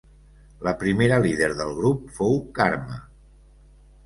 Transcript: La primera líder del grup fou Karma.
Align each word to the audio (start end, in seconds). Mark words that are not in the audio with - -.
La 0.67 0.71
primera 0.83 1.19
líder 1.25 1.49
del 1.59 1.75
grup 1.81 2.09
fou 2.17 2.41
Karma. 2.57 2.99